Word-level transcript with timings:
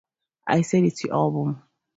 I 0.47 0.61
said, 0.63 0.85
It's 0.85 1.03
your 1.03 1.13
album. 1.13 1.61